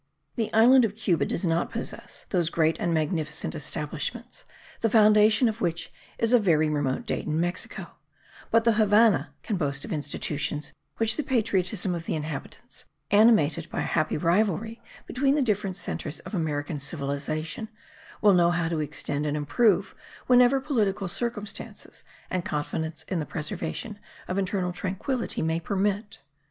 [0.35, 4.45] The island of Cuba does not possess those great and magnificent establishments
[4.79, 7.85] the foundation of which is of very remote date in Mexico;
[8.49, 13.81] but the Havannah can boast of institutions which the patriotism of the inhabitants, animated by
[13.81, 17.69] a happy rivalry between the different centres of American civilization,
[18.21, 19.93] will know how to extend and improve
[20.25, 26.23] whenever political circumstances and confidence in the preservation of internal tranquillity may permit.